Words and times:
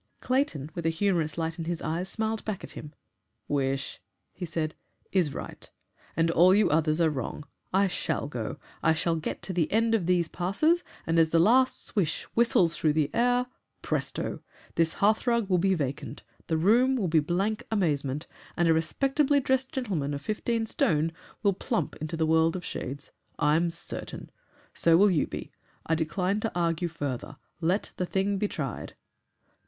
Clayton, 0.19 0.71
with 0.73 0.87
a 0.87 0.89
humorous 0.89 1.37
light 1.37 1.59
in 1.59 1.65
his 1.65 1.79
eyes, 1.79 2.09
smiled 2.09 2.43
back 2.43 2.63
at 2.63 2.71
him. 2.71 2.91
"Wish," 3.47 4.01
he 4.33 4.45
said, 4.45 4.73
"is 5.11 5.31
right 5.31 5.69
and 6.17 6.31
all 6.31 6.55
you 6.55 6.71
others 6.71 6.99
are 6.99 7.11
wrong. 7.11 7.43
I 7.71 7.85
shall 7.85 8.25
go. 8.27 8.57
I 8.81 8.95
shall 8.95 9.15
get 9.15 9.43
to 9.43 9.53
the 9.53 9.71
end 9.71 9.93
of 9.93 10.07
these 10.07 10.27
passes, 10.27 10.83
and 11.05 11.19
as 11.19 11.29
the 11.29 11.37
last 11.37 11.85
swish 11.85 12.23
whistles 12.33 12.75
through 12.75 12.93
the 12.93 13.11
air, 13.13 13.45
Presto! 13.83 14.39
this 14.73 14.93
hearthrug 14.95 15.47
will 15.47 15.59
be 15.59 15.75
vacant, 15.75 16.23
the 16.47 16.57
room 16.57 16.95
will 16.95 17.07
be 17.07 17.19
blank 17.19 17.61
amazement, 17.69 18.25
and 18.57 18.67
a 18.67 18.73
respectably 18.73 19.39
dressed 19.39 19.71
gentleman 19.71 20.15
of 20.15 20.21
fifteen 20.23 20.65
stone 20.65 21.11
will 21.43 21.53
plump 21.53 21.95
into 21.97 22.17
the 22.17 22.25
world 22.25 22.55
of 22.55 22.65
shades. 22.65 23.11
I'm 23.37 23.69
certain. 23.69 24.31
So 24.73 24.97
will 24.97 25.11
you 25.11 25.27
be. 25.27 25.51
I 25.85 25.93
decline 25.93 26.39
to 26.39 26.51
argue 26.55 26.87
further. 26.87 27.37
Let 27.61 27.91
the 27.97 28.07
thing 28.07 28.39
be 28.39 28.47
tried." 28.47 28.95